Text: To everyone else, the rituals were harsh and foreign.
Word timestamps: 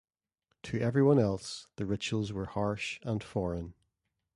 To 0.63 0.79
everyone 0.79 1.19
else, 1.19 1.67
the 1.75 1.85
rituals 1.85 2.33
were 2.33 2.47
harsh 2.47 2.99
and 3.03 3.23
foreign. 3.23 3.75